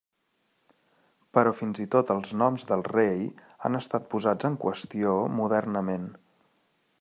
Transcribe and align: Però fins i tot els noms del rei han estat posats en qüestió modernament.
Però 1.37 1.51
fins 1.57 1.81
i 1.83 1.85
tot 1.95 2.09
els 2.13 2.31
noms 2.43 2.65
del 2.71 2.85
rei 2.87 3.21
han 3.69 3.81
estat 3.81 4.09
posats 4.15 4.49
en 4.51 4.57
qüestió 4.65 5.13
modernament. 5.43 6.09